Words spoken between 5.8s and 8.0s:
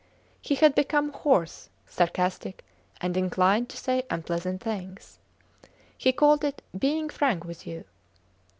He called it being frank with you.